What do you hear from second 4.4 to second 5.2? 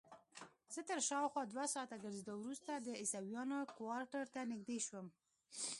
نږدې شوم.